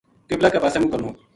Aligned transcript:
قبلہ 0.31 0.49
کے 0.53 0.59
پاسے 0.63 0.79
منہ 0.79 0.91
کرنو۔ 0.91 1.09